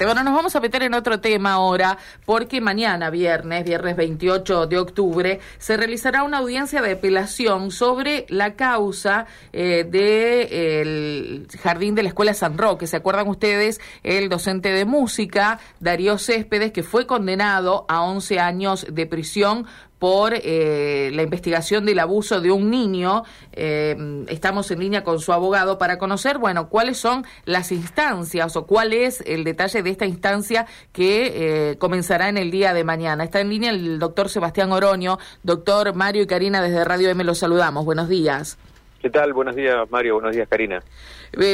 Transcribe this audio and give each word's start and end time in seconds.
Bueno, 0.00 0.22
nos 0.22 0.32
vamos 0.32 0.54
a 0.54 0.60
meter 0.60 0.84
en 0.84 0.94
otro 0.94 1.18
tema 1.18 1.54
ahora, 1.54 1.98
porque 2.24 2.60
mañana, 2.60 3.10
viernes, 3.10 3.64
viernes 3.64 3.96
28 3.96 4.68
de 4.68 4.78
octubre, 4.78 5.40
se 5.58 5.76
realizará 5.76 6.22
una 6.22 6.38
audiencia 6.38 6.80
de 6.82 6.92
apelación 6.92 7.72
sobre 7.72 8.24
la 8.28 8.54
causa 8.54 9.26
eh, 9.52 9.82
del 9.82 11.48
jardín 11.60 11.96
de 11.96 12.04
la 12.04 12.10
Escuela 12.10 12.32
San 12.32 12.56
Roque. 12.56 12.86
¿Se 12.86 12.96
acuerdan 12.96 13.26
ustedes? 13.26 13.80
El 14.04 14.28
docente 14.28 14.70
de 14.70 14.84
música, 14.84 15.58
Darío 15.80 16.16
Céspedes, 16.16 16.70
que 16.70 16.84
fue 16.84 17.08
condenado 17.08 17.84
a 17.88 18.02
11 18.02 18.38
años 18.38 18.86
de 18.88 19.04
prisión 19.04 19.66
por 19.98 20.32
eh, 20.34 21.10
la 21.12 21.22
investigación 21.22 21.84
del 21.84 21.98
abuso 21.98 22.40
de 22.40 22.50
un 22.50 22.70
niño. 22.70 23.24
Eh, 23.52 24.24
estamos 24.28 24.70
en 24.70 24.80
línea 24.80 25.04
con 25.04 25.18
su 25.20 25.32
abogado 25.32 25.78
para 25.78 25.98
conocer, 25.98 26.38
bueno, 26.38 26.68
cuáles 26.68 26.98
son 26.98 27.24
las 27.44 27.72
instancias 27.72 28.56
o 28.56 28.66
cuál 28.66 28.92
es 28.92 29.22
el 29.26 29.44
detalle 29.44 29.82
de 29.82 29.90
esta 29.90 30.06
instancia 30.06 30.66
que 30.92 31.70
eh, 31.70 31.78
comenzará 31.78 32.28
en 32.28 32.36
el 32.36 32.50
día 32.50 32.72
de 32.72 32.84
mañana. 32.84 33.24
Está 33.24 33.40
en 33.40 33.50
línea 33.50 33.70
el 33.70 33.98
doctor 33.98 34.28
Sebastián 34.28 34.72
Oroño, 34.72 35.18
doctor 35.42 35.94
Mario 35.94 36.22
y 36.22 36.26
Karina 36.26 36.62
desde 36.62 36.84
Radio 36.84 37.10
M, 37.10 37.24
los 37.24 37.38
saludamos. 37.38 37.84
Buenos 37.84 38.08
días. 38.08 38.58
¿Qué 39.00 39.10
tal? 39.10 39.32
Buenos 39.32 39.54
días, 39.54 39.76
Mario. 39.90 40.14
Buenos 40.14 40.34
días, 40.34 40.48
Karina. 40.48 40.82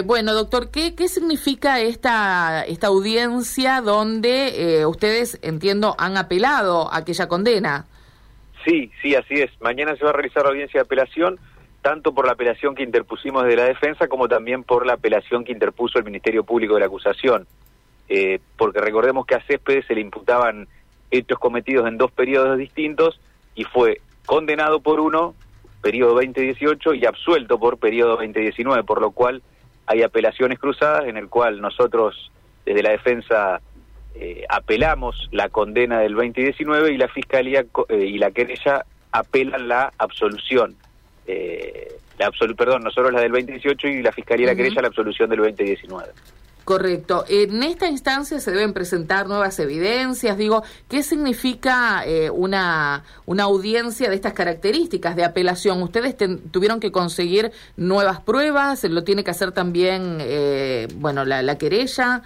bueno, 0.07 0.33
doctor, 0.33 0.71
¿qué, 0.71 0.95
¿qué 0.95 1.09
significa 1.09 1.79
esta, 1.79 2.63
esta 2.63 2.87
audiencia 2.87 3.83
donde 3.83 4.83
ustedes, 4.89 5.39
entiendo, 5.43 5.95
han 5.99 6.17
apelado 6.17 6.91
a 6.91 6.99
aquella 6.99 7.29
condena? 7.29 7.85
Sí, 8.65 8.91
sí, 9.03 9.15
así 9.15 9.35
es. 9.35 9.51
Mañana 9.61 9.97
se 9.97 10.05
va 10.05 10.11
a 10.11 10.15
realizar 10.15 10.43
la 10.45 10.51
audiencia 10.51 10.81
de 10.81 10.85
apelación, 10.85 11.39
tanto 11.83 12.15
por 12.15 12.27
la 12.27 12.33
apelación 12.33 12.75
que 12.75 12.83
interpusimos 12.83 13.45
de 13.45 13.57
la 13.57 13.65
defensa 13.65 14.09
como 14.09 14.27
también 14.27 14.65
por 14.65 14.87
la 14.87 14.95
apelación 14.95 15.45
que 15.45 15.53
interpuso 15.53 15.99
el 15.99 16.05
Ministerio 16.05 16.45
Público 16.45 16.75
de 16.75 16.81
la 16.81 16.87
acusación. 16.87 17.47
Eh, 18.09 18.41
porque 18.57 18.81
recordemos 18.81 19.27
que 19.27 19.35
a 19.35 19.43
Céspedes 19.43 19.87
se 19.87 19.95
le 19.95 20.01
imputaban 20.01 20.67
hechos 21.11 21.39
cometidos 21.39 21.87
en 21.89 21.99
dos 21.99 22.11
periodos 22.11 22.59
distintos 22.59 23.21
y 23.55 23.65
fue 23.65 24.01
condenado 24.27 24.81
por 24.81 25.01
uno, 25.01 25.35
periodo 25.83 26.15
2018, 26.15 26.95
y 26.95 27.05
absuelto 27.05 27.59
por 27.59 27.79
periodo 27.79 28.17
2019, 28.17 28.85
por 28.85 29.01
lo 29.01 29.11
cual 29.11 29.43
hay 29.87 30.03
apelaciones 30.03 30.59
cruzadas 30.59 31.07
en 31.07 31.19
el 31.19 31.29
cual 31.29 31.61
nosotros 31.61 32.31
desde 32.65 32.83
la 32.83 32.91
defensa 32.91 33.61
eh, 34.17 34.45
apelamos 34.49 35.29
la 35.33 35.49
condena 35.49 35.99
del 35.99 36.15
2019 36.15 36.93
y 36.93 36.97
la 36.97 37.09
fiscalía 37.09 37.67
eh, 37.89 37.97
y 37.97 38.19
la 38.19 38.31
querella 38.31 38.87
apelan 39.11 39.67
la 39.67 39.93
absolución. 39.99 40.77
Eh, 41.27 41.97
la 42.19 42.27
absolu 42.27 42.55
perdón, 42.55 42.85
nosotros 42.85 43.13
la 43.13 43.21
del 43.21 43.33
2018 43.33 43.89
y 43.89 44.03
la 44.03 44.13
fiscalía 44.13 44.45
y 44.45 44.47
la 44.47 44.55
querella 44.55 44.83
la 44.83 44.89
absolución 44.89 45.29
del 45.31 45.41
2019. 45.41 46.13
Correcto. 46.63 47.25
En 47.29 47.63
esta 47.65 47.89
instancia 47.89 48.39
se 48.39 48.53
deben 48.53 48.73
presentar 48.73 49.27
nuevas 49.27 49.59
evidencias. 49.59 50.39
Digo, 50.39 50.63
¿qué 50.89 51.03
significa 51.03 52.03
una, 52.33 53.05
una 53.27 53.43
audiencia 53.43 54.09
de 54.09 54.15
estas 54.15 54.33
características 54.33 55.15
de 55.15 55.25
apelación? 55.25 55.83
¿Ustedes 55.83 56.17
tuvieron 56.51 56.81
que 56.81 56.91
conseguir 56.91 57.53
nuevas 57.77 58.21
pruebas? 58.21 58.83
¿Lo 58.85 59.05
tiene 59.05 59.25
que 59.25 59.33
hacer 59.33 59.53
también, 59.53 60.23
bueno, 60.97 61.27
la, 61.27 61.43
la 61.43 61.59
querella? 61.59 62.23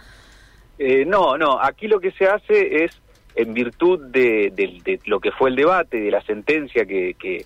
Eh, 0.78 1.04
no, 1.04 1.36
no, 1.36 1.60
aquí 1.60 1.88
lo 1.88 2.00
que 2.00 2.12
se 2.12 2.26
hace 2.26 2.84
es, 2.84 2.92
en 3.34 3.52
virtud 3.52 4.06
de, 4.06 5.00
lo 5.06 5.20
que 5.20 5.32
fue 5.32 5.50
el 5.50 5.56
debate, 5.56 6.00
de 6.00 6.10
la 6.10 6.22
sentencia 6.22 6.84
que, 6.84 7.14
que, 7.18 7.44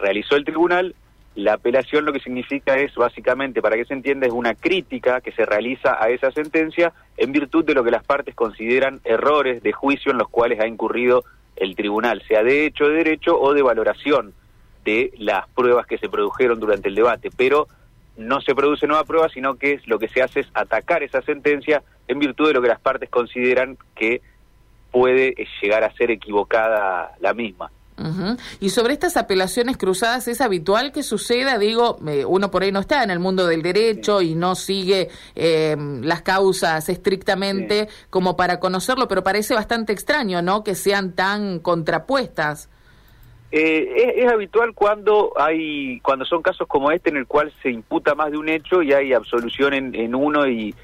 realizó 0.00 0.36
el 0.36 0.44
tribunal, 0.44 0.94
la 1.34 1.54
apelación 1.54 2.06
lo 2.06 2.12
que 2.12 2.20
significa 2.20 2.78
es, 2.78 2.94
básicamente, 2.94 3.60
para 3.60 3.76
que 3.76 3.84
se 3.84 3.92
entienda, 3.92 4.26
es 4.26 4.32
una 4.32 4.54
crítica 4.54 5.20
que 5.20 5.32
se 5.32 5.44
realiza 5.44 6.02
a 6.02 6.08
esa 6.08 6.30
sentencia 6.30 6.94
en 7.18 7.32
virtud 7.32 7.62
de 7.64 7.74
lo 7.74 7.84
que 7.84 7.90
las 7.90 8.04
partes 8.04 8.34
consideran 8.34 9.00
errores 9.04 9.62
de 9.62 9.72
juicio 9.72 10.12
en 10.12 10.18
los 10.18 10.28
cuales 10.28 10.60
ha 10.60 10.66
incurrido 10.66 11.24
el 11.56 11.76
tribunal, 11.76 12.22
sea 12.26 12.42
de 12.42 12.64
hecho, 12.64 12.88
de 12.88 12.96
derecho 12.96 13.38
o 13.38 13.52
de 13.52 13.62
valoración 13.62 14.32
de 14.84 15.12
las 15.18 15.46
pruebas 15.48 15.86
que 15.86 15.98
se 15.98 16.08
produjeron 16.08 16.58
durante 16.58 16.88
el 16.88 16.94
debate. 16.94 17.30
Pero 17.36 17.68
no 18.16 18.40
se 18.40 18.54
produce 18.54 18.86
nueva 18.86 19.04
prueba, 19.04 19.28
sino 19.28 19.56
que 19.56 19.80
lo 19.86 19.98
que 19.98 20.08
se 20.08 20.22
hace 20.22 20.40
es 20.40 20.46
atacar 20.54 21.02
esa 21.02 21.22
sentencia 21.22 21.82
en 22.08 22.18
virtud 22.18 22.48
de 22.48 22.54
lo 22.54 22.62
que 22.62 22.68
las 22.68 22.80
partes 22.80 23.10
consideran 23.10 23.76
que 23.94 24.22
puede 24.90 25.34
llegar 25.60 25.84
a 25.84 25.92
ser 25.92 26.10
equivocada 26.10 27.12
la 27.20 27.34
misma. 27.34 27.70
Y 28.60 28.70
sobre 28.70 28.92
estas 28.92 29.16
apelaciones 29.16 29.78
cruzadas, 29.78 30.28
¿es 30.28 30.42
habitual 30.42 30.92
que 30.92 31.02
suceda? 31.02 31.58
Digo, 31.58 31.98
uno 32.26 32.50
por 32.50 32.62
ahí 32.62 32.70
no 32.70 32.80
está 32.80 33.02
en 33.02 33.10
el 33.10 33.18
mundo 33.18 33.46
del 33.46 33.62
derecho 33.62 34.20
y 34.20 34.34
no 34.34 34.54
sigue 34.54 35.08
em, 35.34 36.02
las 36.02 36.20
causas 36.20 36.88
estrictamente 36.90 37.88
como 38.10 38.36
para 38.36 38.60
conocerlo, 38.60 39.08
pero 39.08 39.24
parece 39.24 39.54
bastante 39.54 39.94
extraño, 39.94 40.42
¿no? 40.42 40.62
Que 40.62 40.74
sean 40.74 41.12
tan 41.12 41.58
contrapuestas. 41.58 42.68
Eh, 43.58 44.22
es, 44.22 44.30
habitual 44.30 44.74
cuando 44.74 45.32
hay 45.34 45.98
cuando 46.00 46.26
son 46.26 46.42
casos 46.42 46.68
como 46.68 46.90
este 46.90 47.08
en 47.08 47.16
el 47.16 47.26
cual 47.26 47.50
se 47.62 47.70
imputa 47.70 48.14
más 48.14 48.30
de 48.30 48.36
un 48.36 48.50
hecho 48.50 48.82
y 48.82 48.92
hay 48.92 49.14
absolución 49.14 49.72
en, 49.72 50.14
uno 50.14 50.46
y, 50.46 50.74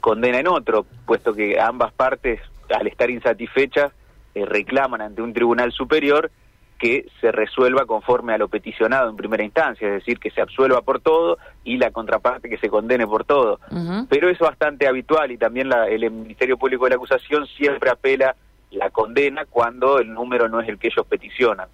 condena 0.00 0.40
en 0.40 0.48
otro, 0.48 0.86
puesto 1.06 1.32
que 1.32 1.60
ambas 1.60 1.92
partes, 1.92 2.40
al 2.76 2.88
estar 2.88 3.10
insatisfechas, 3.10 3.92
eh, 4.34 4.44
reclaman 4.44 5.02
ante 5.02 5.22
un 5.22 5.32
tribunal 5.32 5.70
superior 5.70 6.32
que 6.80 7.06
se 7.20 7.30
resuelva 7.30 7.86
conforme 7.86 8.34
a 8.34 8.38
lo 8.38 8.48
peticionado 8.48 9.08
en 9.08 9.16
primera 9.16 9.44
instancia, 9.44 9.86
es 9.86 9.94
decir, 9.94 10.18
que 10.18 10.32
se 10.32 10.40
absuelva 10.40 10.82
por 10.82 10.98
todo 10.98 11.38
y 11.62 11.76
la 11.76 11.92
contraparte 11.92 12.48
que 12.48 12.58
se 12.58 12.68
condene 12.68 13.06
por 13.06 13.24
todo. 13.24 13.60
Pero 14.08 14.28
es 14.28 14.38
bastante 14.40 14.88
habitual 14.88 15.30
y 15.30 15.38
también 15.38 15.68
la, 15.68 15.86
el 15.86 16.10
Ministerio 16.10 16.58
Público 16.58 16.86
de 16.86 16.90
la 16.90 16.96
Acusación 16.96 17.46
siempre 17.46 17.88
apela 17.88 18.34
la 18.72 18.90
condena 18.90 19.44
cuando 19.44 20.00
el 20.00 20.12
número 20.12 20.48
no 20.48 20.60
es 20.60 20.68
el 20.68 20.76
que 20.76 20.88
ellos 20.88 21.06
peticionan. 21.06 21.68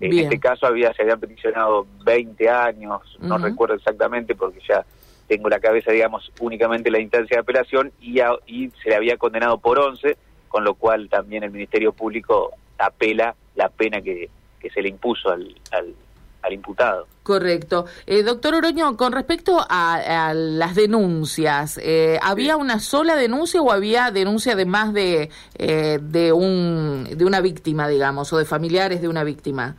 En 0.00 0.18
este 0.18 0.40
caso 0.40 0.66
había 0.66 0.92
se 0.94 1.02
habían 1.02 1.20
peticionado 1.20 1.86
20 2.04 2.48
años, 2.48 3.02
no 3.20 3.36
recuerdo 3.36 3.74
exactamente 3.74 4.34
porque 4.34 4.58
ya 4.66 4.84
tengo 5.30 5.48
la 5.48 5.60
cabeza, 5.60 5.92
digamos, 5.92 6.32
únicamente 6.40 6.90
la 6.90 6.98
instancia 6.98 7.36
de 7.36 7.40
apelación 7.40 7.92
y, 8.00 8.18
y 8.46 8.70
se 8.82 8.88
le 8.88 8.96
había 8.96 9.16
condenado 9.16 9.58
por 9.58 9.78
11, 9.78 10.16
con 10.48 10.64
lo 10.64 10.74
cual 10.74 11.08
también 11.08 11.44
el 11.44 11.52
Ministerio 11.52 11.92
Público 11.92 12.50
apela 12.78 13.36
la 13.54 13.68
pena 13.68 14.00
que, 14.00 14.28
que 14.58 14.70
se 14.70 14.82
le 14.82 14.88
impuso 14.88 15.30
al, 15.30 15.54
al, 15.70 16.52
imputado. 16.52 17.06
Correcto. 17.22 17.86
Eh, 18.06 18.24
doctor 18.24 18.56
Oroño, 18.56 18.96
con 18.96 19.12
respecto 19.12 19.64
a, 19.68 20.32
las 20.34 20.74
denuncias, 20.74 21.78
eh, 21.80 22.18
¿había 22.22 22.56
una 22.56 22.80
sola 22.80 23.14
denuncia 23.14 23.62
o 23.62 23.70
había 23.70 24.10
denuncia 24.10 24.56
de 24.56 24.64
más 24.64 24.92
de, 24.92 25.30
eh, 25.58 26.00
de, 26.02 26.32
un, 26.32 27.06
de 27.08 27.24
una 27.24 27.40
víctima, 27.40 27.86
digamos, 27.86 28.32
o 28.32 28.38
de 28.38 28.44
familiares 28.46 29.00
de 29.00 29.06
una 29.06 29.22
víctima? 29.22 29.76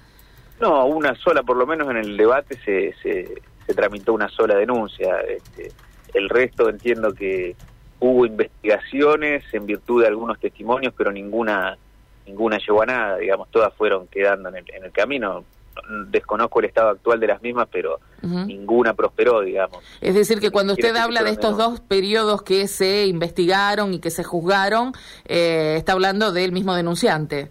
No, 0.61 0.85
una 0.85 1.15
sola, 1.15 1.41
por 1.41 1.57
lo 1.57 1.65
menos 1.65 1.89
en 1.89 1.97
el 1.97 2.15
debate 2.15 2.55
se, 2.63 2.93
se, 3.01 3.73
tramitó 3.73 4.13
una 4.13 4.29
sola 4.29 4.55
denuncia. 4.55 5.21
Este, 5.21 5.71
el 6.13 6.29
resto 6.29 6.69
entiendo 6.69 7.13
que 7.13 7.55
hubo 7.99 8.25
investigaciones 8.25 9.43
en 9.53 9.65
virtud 9.65 10.01
de 10.01 10.07
algunos 10.07 10.39
testimonios, 10.39 10.93
pero 10.95 11.11
ninguna 11.11 11.77
ninguna 12.27 12.59
llegó 12.59 12.83
a 12.83 12.85
nada, 12.85 13.17
digamos, 13.17 13.49
todas 13.49 13.73
fueron 13.73 14.07
quedando 14.07 14.49
en 14.49 14.57
el, 14.57 14.65
en 14.73 14.83
el 14.83 14.91
camino. 14.91 15.43
Desconozco 16.09 16.59
el 16.59 16.65
estado 16.65 16.89
actual 16.89 17.19
de 17.19 17.27
las 17.27 17.41
mismas, 17.41 17.67
pero 17.71 17.99
ninguna 18.21 18.93
prosperó, 18.93 19.41
digamos. 19.41 19.83
Es 19.99 20.13
decir, 20.13 20.39
que 20.39 20.51
cuando 20.51 20.73
usted 20.73 20.95
habla 20.95 21.23
de 21.23 21.31
estos 21.31 21.57
dos 21.57 21.79
periodos 21.79 22.43
que 22.43 22.67
se 22.67 23.07
investigaron 23.07 23.93
y 23.93 23.99
que 23.99 24.11
se 24.11 24.23
juzgaron, 24.23 24.93
eh, 25.25 25.75
está 25.77 25.93
hablando 25.93 26.31
del 26.31 26.51
mismo 26.51 26.75
denunciante. 26.75 27.49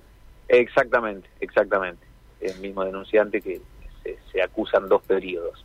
Exactamente, 0.48 1.28
exactamente 1.41 2.09
el 2.41 2.59
mismo 2.61 2.84
denunciante 2.84 3.41
que 3.41 3.61
se, 4.33 4.43
acusan 4.43 4.89
dos 4.89 5.03
periodos. 5.03 5.62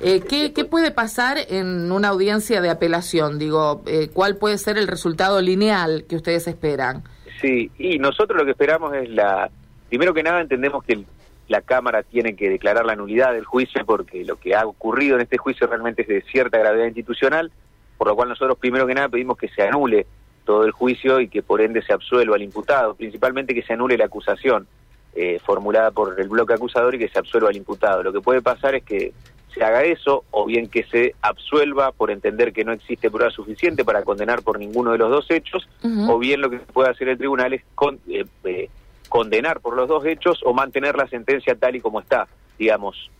Eh, 0.00 0.20
¿qué, 0.28 0.52
¿qué, 0.52 0.64
puede 0.64 0.90
pasar 0.90 1.38
en 1.48 1.92
una 1.92 2.08
audiencia 2.08 2.60
de 2.60 2.70
apelación? 2.70 3.38
Digo, 3.38 3.82
eh, 3.86 4.08
¿cuál 4.12 4.36
puede 4.36 4.58
ser 4.58 4.78
el 4.78 4.88
resultado 4.88 5.40
lineal 5.40 6.04
que 6.08 6.16
ustedes 6.16 6.48
esperan? 6.48 7.04
Sí, 7.40 7.70
y 7.78 7.98
nosotros 7.98 8.38
lo 8.38 8.44
que 8.44 8.52
esperamos 8.52 8.94
es 8.94 9.08
la... 9.10 9.50
Primero 9.88 10.14
que 10.14 10.22
nada 10.22 10.40
entendemos 10.40 10.82
que 10.84 11.04
la 11.48 11.60
Cámara 11.60 12.02
tiene 12.02 12.34
que 12.34 12.48
declarar 12.48 12.86
la 12.86 12.96
nulidad 12.96 13.32
del 13.32 13.44
juicio 13.44 13.84
porque 13.84 14.24
lo 14.24 14.36
que 14.36 14.54
ha 14.54 14.66
ocurrido 14.66 15.16
en 15.16 15.22
este 15.22 15.38
juicio 15.38 15.66
realmente 15.66 16.02
es 16.02 16.08
de 16.08 16.22
cierta 16.22 16.58
gravedad 16.58 16.86
institucional, 16.86 17.52
por 17.98 18.08
lo 18.08 18.16
cual 18.16 18.30
nosotros 18.30 18.58
primero 18.58 18.86
que 18.86 18.94
nada 18.94 19.08
pedimos 19.08 19.36
que 19.36 19.48
se 19.48 19.62
anule 19.62 20.06
todo 20.44 20.64
el 20.64 20.72
juicio 20.72 21.20
y 21.20 21.28
que 21.28 21.42
por 21.42 21.60
ende 21.60 21.82
se 21.82 21.92
absuelva 21.92 22.36
al 22.36 22.42
imputado, 22.42 22.94
principalmente 22.94 23.54
que 23.54 23.62
se 23.62 23.74
anule 23.74 23.98
la 23.98 24.06
acusación 24.06 24.66
eh, 25.14 25.38
formulada 25.44 25.90
por 25.90 26.18
el 26.18 26.28
bloque 26.28 26.54
acusador 26.54 26.94
y 26.94 26.98
que 26.98 27.08
se 27.08 27.18
absuelva 27.18 27.50
al 27.50 27.56
imputado. 27.56 28.02
Lo 28.02 28.12
que 28.12 28.20
puede 28.20 28.40
pasar 28.40 28.74
es 28.74 28.82
que 28.82 29.12
se 29.52 29.62
haga 29.62 29.82
eso 29.82 30.24
o 30.30 30.46
bien 30.46 30.68
que 30.68 30.84
se 30.84 31.14
absuelva 31.20 31.92
por 31.92 32.10
entender 32.10 32.52
que 32.52 32.64
no 32.64 32.72
existe 32.72 33.10
prueba 33.10 33.30
suficiente 33.30 33.84
para 33.84 34.02
condenar 34.02 34.42
por 34.42 34.58
ninguno 34.58 34.92
de 34.92 34.98
los 34.98 35.10
dos 35.10 35.30
hechos, 35.30 35.68
o 36.08 36.18
bien 36.18 36.40
lo 36.40 36.48
que 36.48 36.58
puede 36.58 36.88
hacer 36.88 37.08
el 37.08 37.18
tribunal 37.18 37.52
es 37.52 37.62
eh, 38.08 38.24
eh, 38.44 38.70
condenar 39.10 39.60
por 39.60 39.76
los 39.76 39.88
dos 39.88 40.06
hechos 40.06 40.40
o 40.44 40.54
mantener 40.54 40.96
la 40.96 41.06
sentencia 41.08 41.54
tal 41.54 41.76
y 41.76 41.80
como 41.80 42.00
está. 42.00 42.26
Digamos, 42.58 43.10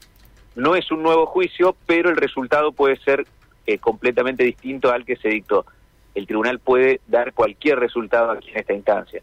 no 0.54 0.74
es 0.74 0.90
un 0.90 1.02
nuevo 1.02 1.26
juicio, 1.26 1.76
pero 1.84 2.08
el 2.08 2.16
resultado 2.16 2.72
puede 2.72 2.96
ser 2.96 3.26
completamente 3.80 4.42
distinto 4.42 4.90
al 4.90 5.04
que 5.04 5.16
se 5.16 5.28
dictó. 5.28 5.66
el 6.14 6.26
tribunal 6.26 6.58
puede 6.58 7.00
dar 7.06 7.32
cualquier 7.32 7.78
resultado 7.78 8.30
aquí 8.30 8.50
en 8.50 8.58
esta 8.58 8.72
instancia. 8.72 9.22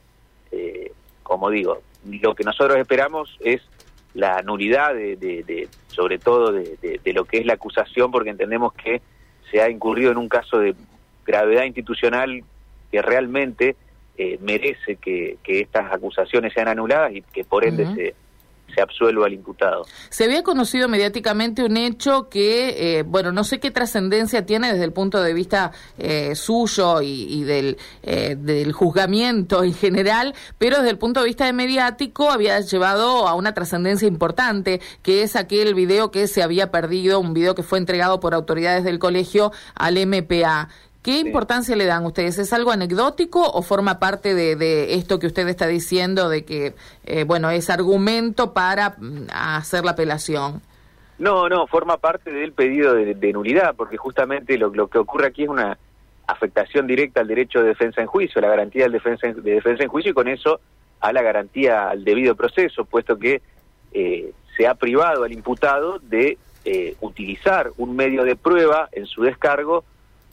Eh, 0.51 0.91
como 1.23 1.49
digo, 1.49 1.81
lo 2.05 2.35
que 2.35 2.43
nosotros 2.43 2.77
esperamos 2.77 3.37
es 3.39 3.61
la 4.13 4.41
nulidad 4.41 4.93
de, 4.93 5.67
sobre 5.87 6.19
todo 6.19 6.51
de, 6.51 6.99
lo 7.13 7.25
que 7.25 7.37
es 7.37 7.45
la 7.45 7.53
acusación, 7.53 8.11
porque 8.11 8.29
entendemos 8.29 8.73
que 8.73 9.01
se 9.51 9.61
ha 9.61 9.69
incurrido 9.69 10.11
en 10.11 10.17
un 10.17 10.29
caso 10.29 10.59
de 10.59 10.75
gravedad 11.25 11.63
institucional 11.63 12.43
que 12.91 13.01
realmente 13.01 13.75
eh, 14.17 14.37
merece 14.41 14.95
que, 14.95 15.37
estas 15.45 15.91
acusaciones 15.91 16.53
sean 16.53 16.67
anuladas 16.67 17.13
y 17.13 17.21
que 17.21 17.43
por 17.43 17.65
ende 17.65 17.85
se 17.93 18.15
se 18.73 18.81
absuelva 18.81 19.25
al 19.25 19.33
imputado. 19.33 19.85
Se 20.09 20.25
había 20.25 20.43
conocido 20.43 20.87
mediáticamente 20.87 21.63
un 21.63 21.77
hecho 21.77 22.29
que, 22.29 22.99
eh, 22.99 23.03
bueno, 23.03 23.31
no 23.31 23.43
sé 23.43 23.59
qué 23.59 23.71
trascendencia 23.71 24.45
tiene 24.45 24.71
desde 24.71 24.85
el 24.85 24.93
punto 24.93 25.21
de 25.21 25.33
vista 25.33 25.71
eh, 25.97 26.35
suyo 26.35 27.01
y, 27.01 27.43
del, 27.43 27.77
eh, 28.03 28.35
del 28.37 28.73
juzgamiento 28.73 29.63
en 29.63 29.73
general, 29.73 30.33
pero 30.57 30.77
desde 30.77 30.91
el 30.91 30.97
punto 30.97 31.21
de 31.21 31.27
vista 31.27 31.45
de 31.45 31.53
mediático 31.53 32.29
había 32.29 32.59
llevado 32.59 33.27
a 33.27 33.33
una 33.35 33.53
trascendencia 33.53 34.07
importante, 34.07 34.81
que 35.01 35.23
es 35.23 35.35
aquel 35.35 35.73
video 35.73 36.11
que 36.11 36.27
se 36.27 36.43
había 36.43 36.71
perdido, 36.71 37.19
un 37.19 37.33
video 37.33 37.55
que 37.55 37.63
fue 37.63 37.79
entregado 37.79 38.19
por 38.19 38.33
autoridades 38.33 38.83
del 38.83 38.99
colegio 38.99 39.51
al 39.75 39.95
MPA. 40.05 40.69
¿Qué 41.01 41.19
importancia 41.19 41.77
le 41.77 41.85
dan 41.85 42.05
ustedes? 42.05 42.37
¿Es 42.39 42.51
algo 42.51 42.71
anecdótico 42.71 43.41
o 43.41 43.61
forma 43.61 43.99
parte 43.99 44.35
de, 44.35 44.95
esto 44.95 45.17
que 45.17 45.27
usted 45.27 45.47
está 45.47 45.65
diciendo 45.65 46.27
de 46.27 46.43
que, 46.43 46.73
eh, 47.05 47.23
bueno, 47.23 47.49
es 47.51 47.69
argumento 47.69 48.53
para 48.53 48.95
mm, 48.97 49.27
hacer 49.31 49.85
la 49.85 49.91
apelación? 49.91 50.61
No, 51.17 51.47
no, 51.47 51.67
forma 51.67 51.97
parte 51.97 52.31
del 52.31 52.51
pedido 52.51 52.93
de, 52.93 53.33
nulidad, 53.33 53.75
porque 53.75 53.97
justamente 53.97 54.57
lo, 54.57 54.71
que 54.87 54.97
ocurre 54.97 55.27
aquí 55.27 55.43
es 55.43 55.49
una 55.49 55.77
afectación 56.27 56.85
directa 56.85 57.21
al 57.21 57.27
derecho 57.27 57.61
de 57.61 57.69
defensa 57.69 58.01
en 58.01 58.07
juicio, 58.07 58.41
la 58.41 58.49
garantía 58.49 58.85
de 58.85 58.91
defensa, 58.91 59.27
de 59.27 59.53
defensa 59.53 59.83
en 59.83 59.89
juicio 59.89 60.11
y 60.11 60.13
con 60.13 60.27
eso 60.27 60.59
a 60.99 61.13
la 61.13 61.21
garantía 61.21 61.89
al 61.89 62.03
debido 62.03 62.35
proceso, 62.35 62.85
puesto 62.85 63.17
que 63.17 63.41
eh, 63.93 64.33
se 64.55 64.67
ha 64.67 64.75
privado 64.75 65.23
al 65.23 65.31
imputado 65.31 65.99
de 65.99 66.37
eh, 66.65 66.95
utilizar 66.99 67.71
un 67.77 67.95
medio 67.95 68.23
de 68.23 68.35
prueba 68.35 68.89
en 68.91 69.05
su 69.05 69.23
descargo 69.23 69.83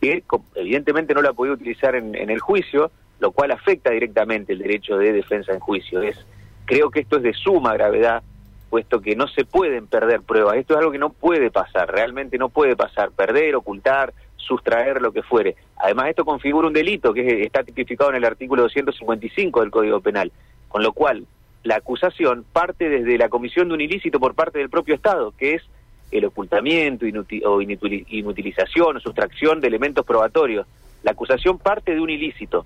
que 0.01 0.23
evidentemente 0.55 1.15
no 1.15 1.23
la 1.23 1.31
ha 1.31 1.35
podido 1.35 1.55
utilizar 1.55 1.95
en, 1.95 2.15
el 2.15 2.41
juicio, 2.41 2.91
lo 3.19 3.33
cual 3.33 3.51
afecta 3.51 3.91
directamente 3.91 4.53
el 4.53 4.59
derecho 4.59 4.99
de 4.99 5.13
defensa 5.13 5.53
en 5.53 5.61
juicio. 5.61 6.03
Es, 6.03 6.17
creo 6.65 6.91
que 6.91 7.01
esto 7.01 7.17
es 7.17 7.23
de 7.23 7.33
suma 7.33 7.75
gravedad, 7.75 8.23
puesto 8.69 9.01
que 9.01 9.17
no 9.17 9.27
se 9.29 9.45
pueden 9.45 9.87
perder 9.87 10.23
pruebas. 10.23 10.57
Esto 10.57 10.75
es 10.75 10.79
algo 10.79 10.93
que 10.93 10.99
no 10.99 11.11
puede 11.11 11.51
pasar, 11.51 11.91
realmente 11.91 12.39
no 12.39 12.49
puede 12.49 12.77
pasar, 12.77 13.11
perder, 13.13 13.57
ocultar, 13.57 14.13
sustraer, 14.37 15.01
lo 15.01 15.13
que 15.13 15.23
fuere. 15.23 15.57
Además, 15.77 16.09
esto 16.11 16.25
configura 16.25 16.69
un 16.69 16.73
delito 16.73 17.13
que 17.13 17.43
está 17.43 17.65
tipificado 17.65 18.11
en 18.11 18.17
el 18.17 18.25
artículo 18.25 18.63
255 18.63 19.61
del 19.61 19.71
Código 19.71 20.01
Penal, 20.01 20.31
con 20.69 20.83
lo 20.83 20.93
cual 20.93 21.27
la 21.63 21.77
acusación 21.77 22.45
parte 22.53 22.89
desde 22.89 23.19
la 23.19 23.29
comisión 23.29 23.69
de 23.69 23.75
un 23.75 23.81
ilícito 23.81 24.21
por 24.21 24.35
parte 24.35 24.59
del 24.59 24.71
propio 24.71 24.95
Estado, 24.95 25.33
que 25.37 25.55
es 25.55 25.63
el 26.11 26.25
ocultamiento 26.25 27.07
o 27.45 27.61
inutilización 27.61 28.97
o 28.97 29.01
sustracción 29.01 29.61
de 29.61 29.69
elementos 29.69 30.05
probatorios. 30.05 30.67
La 31.03 31.13
acusación 31.13 31.59
parte 31.59 31.95
de 31.95 32.01
un 32.01 32.11
ilícito. 32.11 32.65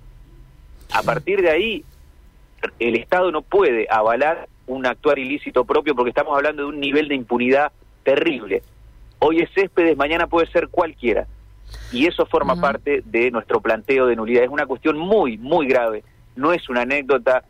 A 0.93 1.03
partir 1.03 1.41
de 1.41 1.49
ahí, 1.49 1.83
el 2.79 2.95
Estado 2.95 3.31
no 3.31 3.41
puede 3.41 3.87
avalar 3.89 4.47
un 4.67 4.85
actuar 4.85 5.19
ilícito 5.19 5.65
propio 5.65 5.95
porque 5.95 6.09
estamos 6.09 6.35
hablando 6.35 6.63
de 6.63 6.69
un 6.69 6.79
nivel 6.79 7.07
de 7.07 7.15
impunidad 7.15 7.71
terrible. 8.03 8.63
Hoy 9.19 9.41
es 9.41 9.51
Céspedes, 9.53 9.97
mañana 9.97 10.27
puede 10.27 10.47
ser 10.47 10.69
cualquiera. 10.69 11.27
Y 11.91 12.07
eso 12.07 12.25
forma 12.25 12.55
parte 12.55 13.01
de 13.05 13.31
nuestro 13.31 13.61
planteo 13.61 14.07
de 14.07 14.15
nulidad. 14.15 14.43
Es 14.43 14.49
una 14.49 14.65
cuestión 14.65 14.97
muy, 14.97 15.37
muy 15.37 15.67
grave. 15.67 16.03
No 16.35 16.53
es 16.53 16.67
una 16.69 16.81
anécdota, 16.81 17.43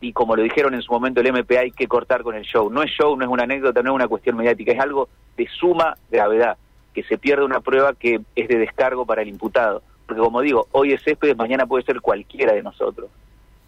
y 0.00 0.12
como 0.12 0.36
lo 0.36 0.42
dijeron 0.42 0.74
en 0.74 0.82
su 0.82 0.92
momento 0.92 1.20
el 1.20 1.26
MP, 1.28 1.58
hay 1.58 1.70
que 1.70 1.86
cortar 1.86 2.22
con 2.22 2.34
el 2.34 2.44
show. 2.44 2.70
No 2.70 2.82
es 2.82 2.90
show, 2.90 3.16
no 3.16 3.24
es 3.24 3.30
una 3.30 3.44
anécdota, 3.44 3.82
no 3.82 3.90
es 3.90 3.94
una 3.94 4.08
cuestión 4.08 4.36
mediática, 4.36 4.72
es 4.72 4.80
algo 4.80 5.08
de 5.36 5.48
suma 5.48 5.96
gravedad, 6.10 6.56
que 6.92 7.02
se 7.04 7.18
pierde 7.18 7.44
una 7.44 7.60
prueba 7.60 7.94
que 7.94 8.20
es 8.36 8.48
de 8.48 8.58
descargo 8.58 9.06
para 9.06 9.22
el 9.22 9.28
imputado. 9.28 9.82
Porque 10.06 10.20
como 10.20 10.40
digo, 10.40 10.66
hoy 10.72 10.92
es 10.92 11.02
Céspedes, 11.02 11.36
mañana 11.36 11.66
puede 11.66 11.84
ser 11.84 12.00
cualquiera 12.00 12.52
de 12.52 12.62
nosotros. 12.62 13.08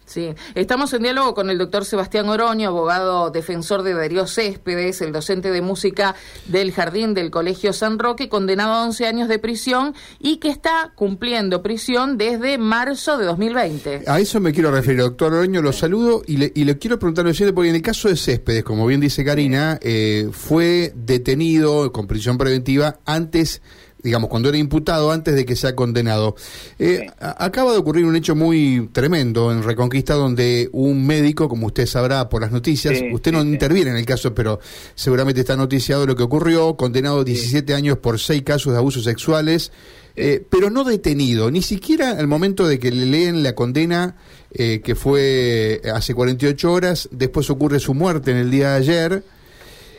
Sí, 0.07 0.33
estamos 0.55 0.93
en 0.93 1.03
diálogo 1.03 1.33
con 1.33 1.49
el 1.49 1.57
doctor 1.57 1.83
Sebastián 1.83 2.29
Oroño, 2.29 2.69
abogado 2.69 3.29
defensor 3.29 3.83
de 3.83 3.93
Darío 3.93 4.25
Céspedes, 4.25 5.01
el 5.01 5.11
docente 5.11 5.51
de 5.51 5.61
música 5.61 6.15
del 6.45 6.71
Jardín 6.71 7.13
del 7.13 7.29
Colegio 7.29 7.73
San 7.73 7.99
Roque, 7.99 8.29
condenado 8.29 8.71
a 8.71 8.83
11 8.85 9.05
años 9.05 9.27
de 9.27 9.37
prisión 9.37 9.93
y 10.17 10.37
que 10.37 10.47
está 10.47 10.93
cumpliendo 10.95 11.61
prisión 11.61 12.17
desde 12.17 12.57
marzo 12.57 13.17
de 13.17 13.25
2020. 13.25 14.03
A 14.07 14.21
eso 14.21 14.39
me 14.39 14.53
quiero 14.53 14.71
referir, 14.71 15.01
doctor 15.01 15.33
Oroño, 15.33 15.61
lo 15.61 15.73
saludo 15.73 16.21
y 16.25 16.37
le, 16.37 16.53
y 16.55 16.63
le 16.63 16.77
quiero 16.77 16.97
preguntar 16.97 17.25
lo 17.25 17.33
siguiente, 17.33 17.53
porque 17.53 17.69
en 17.69 17.75
el 17.75 17.81
caso 17.81 18.07
de 18.07 18.15
Céspedes, 18.15 18.63
como 18.63 18.87
bien 18.87 19.01
dice 19.01 19.25
Karina, 19.25 19.77
eh, 19.81 20.29
fue 20.31 20.93
detenido 20.95 21.91
con 21.91 22.07
prisión 22.07 22.37
preventiva 22.37 22.99
antes 23.05 23.61
digamos, 24.03 24.29
cuando 24.29 24.49
era 24.49 24.57
imputado 24.57 25.11
antes 25.11 25.35
de 25.35 25.45
que 25.45 25.55
sea 25.55 25.75
condenado. 25.75 26.35
Eh, 26.79 27.07
acaba 27.19 27.71
de 27.71 27.77
ocurrir 27.77 28.05
un 28.05 28.15
hecho 28.15 28.35
muy 28.35 28.89
tremendo 28.91 29.51
en 29.51 29.63
Reconquista 29.63 30.13
donde 30.13 30.69
un 30.71 31.05
médico, 31.05 31.49
como 31.49 31.67
usted 31.67 31.85
sabrá 31.85 32.29
por 32.29 32.41
las 32.41 32.51
noticias, 32.51 33.01
usted 33.11 33.31
no 33.31 33.41
interviene 33.41 33.91
en 33.91 33.97
el 33.97 34.05
caso, 34.05 34.33
pero 34.33 34.59
seguramente 34.95 35.41
está 35.41 35.55
noticiado 35.55 36.05
lo 36.05 36.15
que 36.15 36.23
ocurrió, 36.23 36.75
condenado 36.75 37.23
17 37.23 37.73
años 37.73 37.97
por 37.97 38.19
seis 38.19 38.43
casos 38.43 38.73
de 38.73 38.79
abusos 38.79 39.03
sexuales, 39.03 39.71
eh, 40.15 40.43
pero 40.49 40.69
no 40.69 40.83
detenido, 40.83 41.51
ni 41.51 41.61
siquiera 41.61 42.11
al 42.11 42.27
momento 42.27 42.67
de 42.67 42.79
que 42.79 42.91
le 42.91 43.05
leen 43.05 43.43
la 43.43 43.53
condena 43.53 44.15
eh, 44.51 44.81
que 44.83 44.95
fue 44.95 45.81
hace 45.93 46.13
48 46.13 46.71
horas, 46.71 47.09
después 47.11 47.49
ocurre 47.49 47.79
su 47.79 47.93
muerte 47.93 48.31
en 48.31 48.37
el 48.37 48.51
día 48.51 48.71
de 48.71 48.77
ayer. 48.77 49.23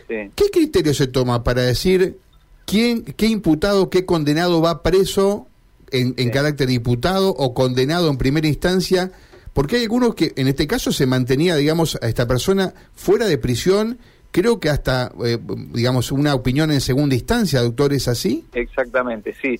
¿Qué 0.08 0.46
criterio 0.50 0.94
se 0.94 1.06
toma 1.06 1.44
para 1.44 1.60
decir 1.60 2.16
¿Quién, 2.68 3.02
¿Qué 3.02 3.24
imputado, 3.24 3.88
qué 3.88 4.04
condenado 4.04 4.60
va 4.60 4.82
preso 4.82 5.46
en, 5.90 6.12
carácter 6.28 6.66
de 6.66 6.74
imputado 6.74 7.30
o 7.30 7.54
condenado 7.54 8.10
en 8.10 8.18
primera 8.18 8.46
instancia? 8.46 9.10
Porque 9.54 9.76
hay 9.76 9.84
algunos 9.84 10.14
que 10.14 10.34
en 10.36 10.48
este 10.48 10.66
caso 10.66 10.92
se 10.92 11.06
mantenía, 11.06 11.56
digamos, 11.56 11.98
a 12.02 12.08
esta 12.08 12.28
persona 12.28 12.74
fuera 12.94 13.24
de 13.24 13.38
prisión, 13.38 13.98
creo 14.32 14.60
que 14.60 14.68
hasta, 14.68 15.10
eh, 15.24 15.38
digamos, 15.72 16.12
una 16.12 16.34
opinión 16.34 16.70
en 16.70 16.82
segunda 16.82 17.14
instancia, 17.14 17.62
doctor, 17.62 17.94
¿es 17.94 18.06
así? 18.06 18.44
Exactamente, 18.52 19.34
sí. 19.40 19.58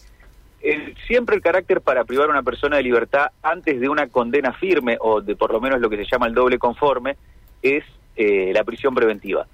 siempre 1.06 1.34
el 1.34 1.40
carácter 1.40 1.80
para 1.80 2.04
privar 2.04 2.28
a 2.28 2.32
una 2.32 2.42
persona 2.42 2.76
de 2.76 2.82
libertad 2.82 3.28
antes 3.42 3.80
de 3.80 3.88
una 3.88 4.08
condena 4.08 4.52
firme 4.52 4.98
o 5.00 5.22
de 5.22 5.34
por 5.34 5.50
lo 5.50 5.62
menos 5.62 5.80
lo 5.80 5.88
que 5.88 5.96
se 5.96 6.04
llama 6.04 6.26
el 6.26 6.34
doble 6.34 6.58
conforme 6.58 7.16
es 7.62 7.84
eh, 8.16 8.52
la 8.52 8.64
prisión 8.64 8.94
preventiva 8.94 9.46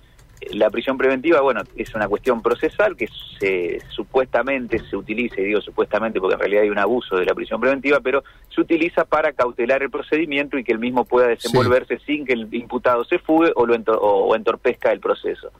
la 0.52 0.70
prisión 0.70 0.98
preventiva, 0.98 1.40
bueno, 1.40 1.62
es 1.76 1.94
una 1.94 2.08
cuestión 2.08 2.42
procesal 2.42 2.96
que 2.96 3.08
se 3.38 3.80
supuestamente 3.90 4.78
se 4.90 4.96
utiliza, 4.96 5.40
y 5.40 5.44
digo 5.44 5.60
supuestamente 5.60 6.20
porque 6.20 6.34
en 6.34 6.40
realidad 6.40 6.62
hay 6.62 6.70
un 6.70 6.78
abuso 6.78 7.16
de 7.16 7.24
la 7.24 7.34
prisión 7.34 7.60
preventiva, 7.60 8.00
pero 8.00 8.22
se 8.54 8.60
utiliza 8.60 9.04
para 9.04 9.32
cautelar 9.32 9.82
el 9.82 9.90
procedimiento 9.90 10.58
y 10.58 10.64
que 10.64 10.72
el 10.72 10.78
mismo 10.78 11.04
pueda 11.04 11.28
desenvolverse 11.28 11.98
sin 12.00 12.24
que 12.24 12.34
el 12.34 12.52
imputado 12.54 13.04
se 13.04 13.18
fugue 13.18 13.52
o, 13.54 13.66
lo 13.66 13.74
o, 13.74 14.34
entorpezca 14.34 14.92
el 14.92 15.00
proceso. 15.00 15.50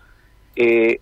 Eh, 0.56 1.00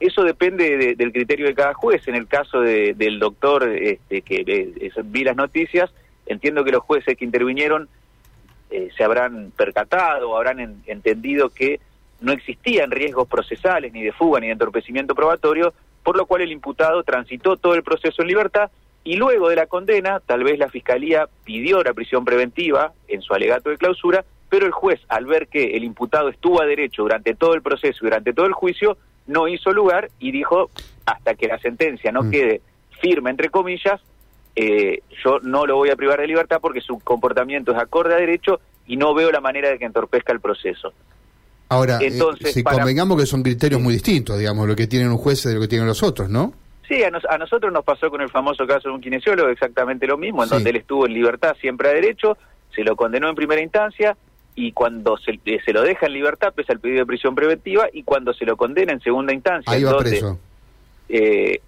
eso 0.00 0.24
depende 0.24 0.96
del 0.96 1.12
criterio 1.12 1.46
de 1.46 1.54
cada 1.54 1.74
juez. 1.74 2.08
En 2.08 2.16
el 2.16 2.26
caso 2.26 2.60
del 2.60 3.18
doctor 3.20 3.68
este, 3.68 4.22
que 4.22 4.92
vi 5.04 5.22
las 5.22 5.36
noticias, 5.36 5.92
entiendo 6.26 6.64
que 6.64 6.72
los 6.72 6.82
jueces 6.82 7.16
que 7.16 7.24
intervinieron 7.24 7.88
eh, 8.70 8.88
se 8.96 9.04
habrán 9.04 9.52
percatado 9.56 10.30
o 10.30 10.36
habrán 10.36 10.82
entendido 10.86 11.50
que 11.50 11.78
no 12.22 12.32
existían 12.32 12.90
riesgos 12.90 13.28
procesales, 13.28 13.92
ni 13.92 14.02
de 14.02 14.12
fuga, 14.12 14.40
ni 14.40 14.46
de 14.46 14.54
entorpecimiento 14.54 15.14
probatorio, 15.14 15.74
por 16.02 16.16
lo 16.16 16.26
cual 16.26 16.42
el 16.42 16.52
imputado 16.52 17.02
transitó 17.02 17.56
todo 17.56 17.74
el 17.74 17.82
proceso 17.82 18.22
en 18.22 18.28
libertad 18.28 18.70
y 19.04 19.16
luego 19.16 19.48
de 19.48 19.56
la 19.56 19.66
condena, 19.66 20.20
tal 20.20 20.44
vez 20.44 20.58
la 20.58 20.68
Fiscalía 20.68 21.28
pidió 21.44 21.82
la 21.82 21.92
prisión 21.92 22.24
preventiva 22.24 22.92
en 23.08 23.20
su 23.20 23.34
alegato 23.34 23.70
de 23.70 23.76
clausura, 23.76 24.24
pero 24.48 24.66
el 24.66 24.72
juez, 24.72 25.00
al 25.08 25.26
ver 25.26 25.48
que 25.48 25.76
el 25.76 25.82
imputado 25.82 26.28
estuvo 26.28 26.60
a 26.60 26.66
derecho 26.66 27.02
durante 27.02 27.34
todo 27.34 27.54
el 27.54 27.62
proceso 27.62 27.98
y 28.00 28.06
durante 28.06 28.32
todo 28.32 28.46
el 28.46 28.52
juicio, 28.52 28.96
no 29.26 29.48
hizo 29.48 29.72
lugar 29.72 30.10
y 30.18 30.30
dijo, 30.30 30.70
hasta 31.06 31.34
que 31.34 31.48
la 31.48 31.58
sentencia 31.58 32.12
no 32.12 32.22
mm. 32.22 32.30
quede 32.30 32.60
firme, 33.00 33.30
entre 33.30 33.50
comillas, 33.50 34.00
eh, 34.54 35.02
yo 35.24 35.40
no 35.40 35.66
lo 35.66 35.76
voy 35.76 35.90
a 35.90 35.96
privar 35.96 36.20
de 36.20 36.26
libertad 36.26 36.58
porque 36.60 36.80
su 36.80 37.00
comportamiento 37.00 37.72
es 37.72 37.78
acorde 37.78 38.14
a 38.14 38.18
derecho 38.18 38.60
y 38.86 38.96
no 38.96 39.14
veo 39.14 39.32
la 39.32 39.40
manera 39.40 39.70
de 39.70 39.78
que 39.78 39.84
entorpezca 39.84 40.32
el 40.32 40.40
proceso. 40.40 40.92
Ahora, 41.72 41.98
eh, 42.02 42.08
Entonces, 42.08 42.52
si 42.52 42.62
convengamos 42.62 43.18
que 43.18 43.24
son 43.24 43.42
criterios 43.42 43.80
muy 43.80 43.94
distintos, 43.94 44.38
digamos, 44.38 44.68
lo 44.68 44.76
que 44.76 44.86
tienen 44.86 45.10
un 45.10 45.16
juez 45.16 45.42
de 45.42 45.54
lo 45.54 45.60
que 45.60 45.68
tienen 45.68 45.86
los 45.86 46.02
otros, 46.02 46.28
¿no? 46.28 46.52
Sí, 46.86 47.02
a, 47.02 47.38
nosotros 47.38 47.72
nos 47.72 47.82
pasó 47.82 48.10
con 48.10 48.20
el 48.20 48.28
famoso 48.28 48.66
caso 48.66 48.90
de 48.90 48.94
un 48.94 49.00
kinesiólogo 49.00 49.48
exactamente 49.48 50.06
lo 50.06 50.18
mismo, 50.18 50.42
en 50.42 50.50
donde 50.50 50.68
él 50.68 50.76
estuvo 50.76 51.06
en 51.06 51.14
libertad 51.14 51.56
siempre 51.58 51.88
a 51.88 51.92
derecho, 51.92 52.36
se 52.74 52.84
lo 52.84 52.94
condenó 52.94 53.30
en 53.30 53.34
primera 53.34 53.62
instancia 53.62 54.16
y 54.54 54.72
cuando 54.72 55.16
se, 55.16 55.40
eh, 55.46 55.60
se 55.64 55.72
lo 55.72 55.80
deja 55.80 56.04
en 56.04 56.12
libertad 56.12 56.52
pese 56.54 56.72
al 56.72 56.80
pedido 56.80 56.98
de 56.98 57.06
prisión 57.06 57.34
preventiva 57.34 57.86
y 57.90 58.02
cuando 58.02 58.34
se 58.34 58.44
lo 58.44 58.58
condena 58.58 58.92
en 58.92 59.00
segunda 59.00 59.32
instancia, 59.32 59.72
Ahí 59.72 59.84
va 59.84 59.96
preso. 59.96 60.38
Eh, 61.08 61.62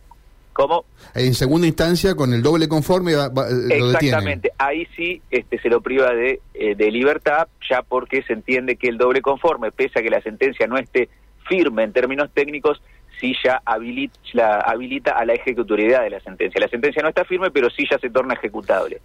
¿Cómo? 0.55 0.85
En 1.15 1.35
segunda 1.35 1.67
instancia, 1.67 2.15
con 2.15 2.33
el 2.33 2.41
doble 2.41 2.69
conforme, 2.69 3.17
va, 3.17 3.29
va, 3.29 3.51
lo 3.51 3.91
Exactamente, 3.91 4.53
ahí 4.57 4.87
sí 4.97 5.21
este, 5.31 5.59
se 5.59 5.69
lo 5.69 5.81
priva 5.81 6.13
de, 6.13 6.41
eh, 6.55 6.77
de 6.77 6.91
libertad, 6.93 7.49
ya 7.69 7.83
porque 7.83 8.23
se 8.23 8.35
entiende 8.35 8.77
que 8.77 8.89
el 8.89 8.97
doble 8.97 9.21
conforme, 9.21 9.73
pese 9.73 9.99
a 9.99 10.03
que 10.03 10.11
la 10.11 10.23
sentencia 10.23 10.69
no 10.69 10.79
esté 10.79 11.09
firme 11.49 11.83
en 11.83 11.93
términos 11.93 12.31
técnicos, 12.33 12.81
sí 13.21 13.35
ya 13.45 13.61
habilita, 13.65 14.17
la, 14.33 14.61
habilita 14.61 15.13
a 15.19 15.25
la 15.25 15.35
ejecutoriedad 15.35 16.03
de 16.03 16.11
la 16.11 16.21
sentencia. 16.21 16.61
La 16.61 16.69
sentencia 16.69 17.03
no 17.03 17.09
está 17.09 17.25
firme, 17.25 17.51
pero 17.51 17.69
sí 17.69 17.85
ya 17.91 17.99
se 17.99 18.09
torna 18.09 18.35
ejecutable. 18.35 19.01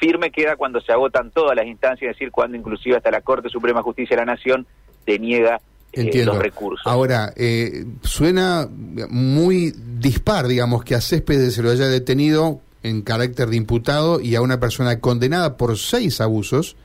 Firme 0.00 0.32
queda 0.32 0.56
cuando 0.56 0.80
se 0.80 0.90
agotan 0.90 1.30
todas 1.30 1.56
las 1.56 1.66
instancias, 1.66 2.10
es 2.10 2.16
decir, 2.16 2.32
cuando 2.32 2.56
inclusive 2.56 2.96
hasta 2.96 3.12
la 3.12 3.20
Corte 3.20 3.48
Suprema 3.48 3.80
de 3.80 3.84
Justicia 3.84 4.16
de 4.16 4.26
la 4.26 4.32
Nación 4.32 4.66
deniega 5.06 5.60
eh, 5.92 6.24
los 6.24 6.38
recursos. 6.38 6.86
Ahora, 6.86 7.32
eh, 7.36 7.84
suena 8.02 8.68
muy 8.70 9.72
dispar, 9.76 10.46
digamos, 10.46 10.84
que 10.84 10.94
a 10.94 11.00
Céspedes 11.00 11.54
se 11.54 11.62
lo 11.62 11.70
haya 11.70 11.86
detenido 11.86 12.60
en 12.82 13.02
carácter 13.02 13.48
de 13.48 13.56
imputado 13.56 14.20
y 14.20 14.34
a 14.34 14.42
una 14.42 14.60
persona 14.60 15.00
condenada 15.00 15.56
por 15.56 15.76
seis 15.78 16.20
abusos 16.20 16.76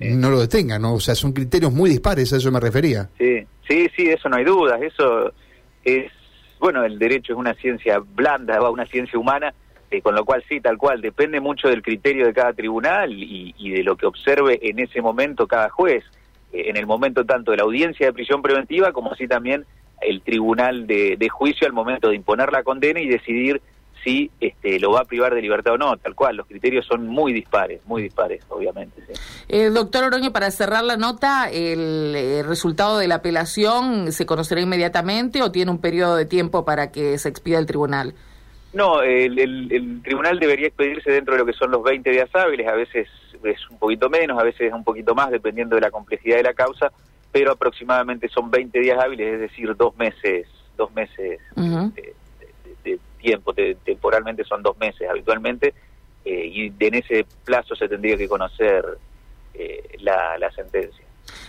no 0.00 0.30
lo 0.30 0.40
detenga, 0.40 0.78
¿no? 0.78 0.94
O 0.94 1.00
sea, 1.00 1.14
son 1.14 1.32
criterios 1.32 1.72
muy 1.72 1.90
dispares, 1.90 2.32
a 2.32 2.38
eso 2.38 2.50
me 2.50 2.58
refería. 2.58 3.10
Sí, 3.18 3.46
sí, 3.68 3.86
sí, 3.94 4.08
eso 4.08 4.30
no 4.30 4.36
hay 4.36 4.44
dudas, 4.44 4.80
eso 4.80 5.30
es, 5.84 6.10
bueno, 6.58 6.84
el 6.84 6.98
derecho 6.98 7.34
es 7.34 7.38
una 7.38 7.52
ciencia 7.52 7.98
blanda, 7.98 8.58
va 8.58 8.70
una 8.70 8.86
ciencia 8.86 9.18
humana, 9.18 9.52
eh, 9.90 10.00
con 10.00 10.14
lo 10.14 10.24
cual 10.24 10.42
sí, 10.48 10.58
tal 10.60 10.78
cual, 10.78 11.02
depende 11.02 11.38
mucho 11.38 11.68
del 11.68 11.82
criterio 11.82 12.26
de 12.26 12.32
cada 12.32 12.54
tribunal 12.54 13.12
y, 13.12 13.54
y 13.58 13.70
de 13.70 13.82
lo 13.82 13.96
que 13.96 14.06
observe 14.06 14.58
en 14.62 14.78
ese 14.78 15.02
momento 15.02 15.46
cada 15.46 15.68
juez 15.68 16.02
en 16.52 16.76
el 16.76 16.86
momento 16.86 17.24
tanto 17.24 17.50
de 17.50 17.58
la 17.58 17.62
audiencia 17.64 18.06
de 18.06 18.12
prisión 18.12 18.42
preventiva 18.42 18.92
como 18.92 19.12
así 19.12 19.26
también 19.28 19.64
el 20.00 20.22
tribunal 20.22 20.86
de, 20.86 21.28
juicio 21.30 21.66
al 21.66 21.72
momento 21.72 22.08
de 22.08 22.16
imponer 22.16 22.52
la 22.52 22.62
condena 22.62 23.00
y 23.00 23.08
decidir 23.08 23.60
si 24.02 24.30
este, 24.40 24.80
lo 24.80 24.92
va 24.92 25.00
a 25.00 25.04
privar 25.04 25.34
de 25.34 25.42
libertad 25.42 25.74
o 25.74 25.78
no, 25.78 25.94
tal 25.98 26.14
cual. 26.14 26.36
Los 26.36 26.46
criterios 26.46 26.86
son 26.86 27.06
muy 27.06 27.34
dispares, 27.34 27.84
muy 27.84 28.02
dispares, 28.02 28.42
obviamente. 28.48 29.02
Eh, 29.48 29.68
doctor 29.68 30.04
Oroño, 30.04 30.32
para 30.32 30.50
cerrar 30.50 30.84
la 30.84 30.96
nota, 30.96 31.50
el, 31.50 32.16
el, 32.16 32.46
resultado 32.46 32.96
de 32.96 33.08
la 33.08 33.16
apelación 33.16 34.10
se 34.10 34.24
conocerá 34.24 34.62
inmediatamente 34.62 35.42
o 35.42 35.52
tiene 35.52 35.70
un 35.70 35.82
periodo 35.82 36.16
de 36.16 36.24
tiempo 36.24 36.64
para 36.64 36.90
que 36.90 37.18
se 37.18 37.28
expida 37.28 37.58
el 37.58 37.66
tribunal? 37.66 38.14
No, 38.72 39.02
el, 39.02 39.38
el, 39.38 40.02
tribunal 40.02 40.38
debería 40.38 40.68
expedirse 40.68 41.10
dentro 41.10 41.34
de 41.34 41.40
lo 41.40 41.46
que 41.46 41.52
son 41.52 41.72
los 41.72 41.82
20 41.82 42.08
días 42.08 42.30
hábiles, 42.34 42.68
a 42.68 42.74
veces 42.74 43.08
es 43.42 43.70
un 43.70 43.78
poquito 43.78 44.08
menos, 44.08 44.38
a 44.38 44.44
veces 44.44 44.68
es 44.68 44.72
un 44.72 44.84
poquito 44.84 45.14
más, 45.14 45.30
dependiendo 45.30 45.74
de 45.74 45.82
la 45.82 45.90
complejidad 45.90 46.36
de 46.36 46.44
la 46.44 46.54
causa, 46.54 46.92
pero 47.32 47.52
aproximadamente 47.52 48.28
son 48.28 48.50
20 48.50 48.78
días 48.78 48.98
hábiles, 48.98 49.34
es 49.34 49.40
decir, 49.40 49.76
dos 49.76 49.96
meses, 49.96 50.46
dos 50.76 50.92
meses 50.92 51.40
de, 51.56 52.14
tiempo, 53.18 53.52
temporalmente 53.52 54.44
son 54.44 54.62
dos 54.62 54.78
meses 54.78 55.08
habitualmente, 55.08 55.74
eh, 56.24 56.46
y 56.46 56.72
en 56.78 56.94
ese 56.94 57.26
plazo 57.44 57.74
se 57.74 57.88
tendría 57.88 58.16
que 58.16 58.28
conocer 58.28 58.84
eh, 59.52 59.96
la, 60.00 60.38
la 60.38 60.50
sentencia. 60.52 61.04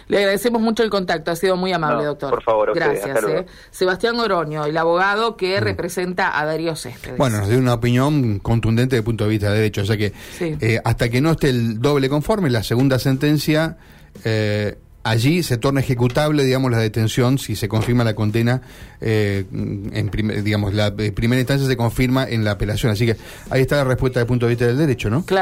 Le 0.07 0.17
agradecemos 0.17 0.61
mucho 0.61 0.83
el 0.83 0.89
contacto, 0.89 1.31
ha 1.31 1.35
sido 1.35 1.55
muy 1.55 1.71
amable, 1.71 2.03
doctor. 2.05 2.31
Por 2.31 2.43
favor, 2.43 2.73
gracias. 2.75 3.23
Eh. 3.23 3.45
Sebastián 3.69 4.19
Oroño, 4.19 4.65
el 4.65 4.77
abogado 4.77 5.37
que 5.37 5.59
mm. 5.59 5.63
representa 5.63 6.39
a 6.39 6.45
Darío 6.45 6.75
Céspedes. 6.75 7.17
Bueno, 7.17 7.37
nos 7.39 7.49
dio 7.49 7.57
una 7.57 7.73
opinión 7.73 8.39
contundente 8.39 8.95
desde 8.95 8.99
el 8.99 9.05
punto 9.05 9.23
de 9.23 9.29
vista 9.29 9.49
de 9.49 9.55
derecho, 9.55 9.81
o 9.81 9.85
sea 9.85 9.97
que 9.97 10.13
eh, 10.39 10.81
hasta 10.83 11.09
que 11.09 11.21
no 11.21 11.31
esté 11.31 11.49
el 11.49 11.79
doble 11.79 12.09
conforme, 12.09 12.49
la 12.49 12.63
segunda 12.63 12.99
sentencia. 12.99 13.77
Eh, 14.25 14.77
allí 15.03 15.43
se 15.43 15.57
torna 15.57 15.79
ejecutable, 15.79 16.43
digamos, 16.43 16.71
la 16.71 16.77
detención 16.77 17.37
si 17.37 17.55
se 17.55 17.67
confirma 17.67 18.03
la 18.03 18.13
condena, 18.13 18.61
eh, 18.99 19.45
en 19.51 20.11
digamos, 20.43 20.73
la 20.73 20.93
primera 20.95 21.39
instancia 21.39 21.67
se 21.67 21.77
confirma 21.77 22.27
en 22.27 22.43
la 22.43 22.51
apelación. 22.51 22.91
Así 22.91 23.05
que 23.05 23.17
ahí 23.49 23.61
está 23.61 23.77
la 23.77 23.83
respuesta 23.85 24.19
desde 24.19 24.25
el 24.25 24.27
punto 24.27 24.45
de 24.45 24.51
vista 24.51 24.67
del 24.67 24.77
derecho, 24.77 25.09
¿no? 25.09 25.25
Claro. 25.25 25.39